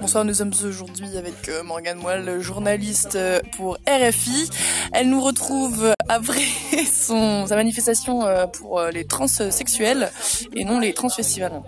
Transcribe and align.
Bonsoir, 0.00 0.24
nous 0.24 0.32
sommes 0.32 0.52
aujourd'hui 0.64 1.18
avec 1.18 1.48
euh, 1.50 1.62
Morgane 1.62 1.98
Moelle, 1.98 2.40
journaliste 2.40 3.16
euh, 3.16 3.38
pour 3.56 3.76
RFI. 3.86 4.48
Elle 4.92 5.10
nous 5.10 5.20
retrouve 5.20 5.92
après 6.08 6.40
son, 6.90 7.46
sa 7.46 7.54
manifestation 7.54 8.24
euh, 8.24 8.46
pour 8.46 8.80
les 8.92 9.04
transsexuels 9.04 10.10
et 10.54 10.64
non 10.64 10.80
les 10.80 10.94
transfestivals. 10.94 11.62